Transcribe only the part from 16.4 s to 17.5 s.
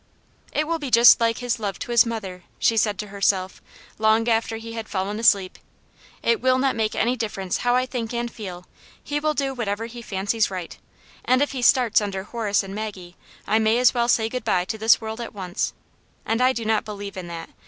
I do not believe in